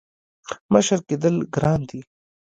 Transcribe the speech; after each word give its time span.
•مشر 0.73 0.99
کېدل 1.07 1.35
ګران 1.55 1.79
دي. 1.89 2.01